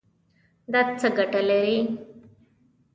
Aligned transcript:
دا 0.71 0.81
څه 0.99 1.07
ګټه 1.17 1.41
لري؟ 1.49 1.77